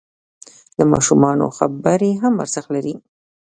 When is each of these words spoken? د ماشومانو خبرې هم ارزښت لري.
د 0.77 0.79
ماشومانو 0.91 1.45
خبرې 1.57 2.11
هم 2.21 2.33
ارزښت 2.43 2.69
لري. 2.75 2.95